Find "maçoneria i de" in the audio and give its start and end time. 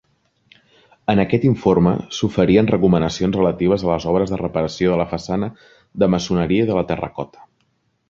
6.19-6.83